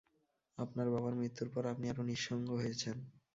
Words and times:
আপনার 0.57 0.87
বাবার 0.93 1.13
মৃত্যুর 1.15 1.49
পর 1.53 1.63
আপনি 1.73 1.85
আরো 1.89 2.01
নিঃসঙ্গ 2.03 2.47
হয়েছেন। 2.55 2.97